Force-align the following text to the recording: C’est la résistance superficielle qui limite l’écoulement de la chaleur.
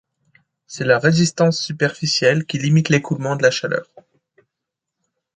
C’est 0.65 0.83
la 0.85 0.97
résistance 0.97 1.61
superficielle 1.63 2.47
qui 2.47 2.57
limite 2.57 2.89
l’écoulement 2.89 3.35
de 3.35 3.43
la 3.43 3.51
chaleur. 3.51 3.85